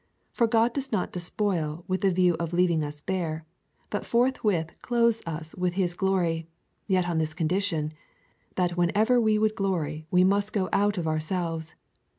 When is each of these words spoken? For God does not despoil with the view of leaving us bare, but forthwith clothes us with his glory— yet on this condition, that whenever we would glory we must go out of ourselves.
For 0.31 0.47
God 0.47 0.73
does 0.73 0.91
not 0.91 1.11
despoil 1.11 1.83
with 1.87 2.01
the 2.01 2.09
view 2.09 2.35
of 2.39 2.53
leaving 2.53 2.83
us 2.83 3.01
bare, 3.01 3.45
but 3.91 4.03
forthwith 4.03 4.81
clothes 4.81 5.21
us 5.27 5.53
with 5.53 5.73
his 5.75 5.93
glory— 5.93 6.47
yet 6.87 7.07
on 7.07 7.19
this 7.19 7.35
condition, 7.35 7.93
that 8.55 8.75
whenever 8.75 9.21
we 9.21 9.37
would 9.37 9.53
glory 9.53 10.07
we 10.09 10.23
must 10.23 10.53
go 10.53 10.69
out 10.73 10.97
of 10.97 11.07
ourselves. 11.07 11.75